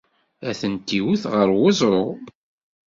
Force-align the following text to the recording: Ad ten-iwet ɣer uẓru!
Ad 0.49 0.55
ten-iwet 0.59 1.23
ɣer 1.33 1.47
uẓru! 1.65 2.03